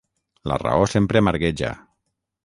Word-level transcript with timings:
La 0.51 0.55
raó 0.63 0.87
sempre 0.93 1.19
amargueja. 1.21 1.71